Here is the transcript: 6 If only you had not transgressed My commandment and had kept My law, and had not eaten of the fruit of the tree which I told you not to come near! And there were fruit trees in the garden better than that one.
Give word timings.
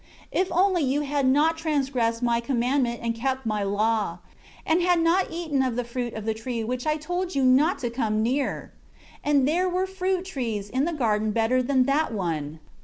6 0.33 0.47
If 0.47 0.51
only 0.51 0.81
you 0.83 1.01
had 1.01 1.27
not 1.27 1.57
transgressed 1.59 2.23
My 2.23 2.39
commandment 2.39 3.01
and 3.03 3.15
had 3.15 3.21
kept 3.23 3.45
My 3.45 3.61
law, 3.61 4.17
and 4.65 4.81
had 4.81 4.99
not 4.99 5.27
eaten 5.29 5.61
of 5.61 5.75
the 5.75 5.83
fruit 5.83 6.15
of 6.15 6.25
the 6.25 6.33
tree 6.33 6.63
which 6.63 6.87
I 6.87 6.97
told 6.97 7.35
you 7.35 7.43
not 7.43 7.77
to 7.85 7.91
come 7.91 8.23
near! 8.23 8.71
And 9.23 9.47
there 9.47 9.69
were 9.69 9.85
fruit 9.85 10.25
trees 10.25 10.71
in 10.71 10.85
the 10.85 10.91
garden 10.93 11.29
better 11.29 11.61
than 11.61 11.83
that 11.83 12.11
one. 12.15 12.57